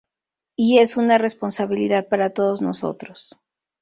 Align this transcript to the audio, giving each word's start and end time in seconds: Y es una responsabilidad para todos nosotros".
Y 0.55 0.79
es 0.79 0.97
una 0.97 1.19
responsabilidad 1.19 2.07
para 2.07 2.33
todos 2.33 2.59
nosotros". 2.59 3.37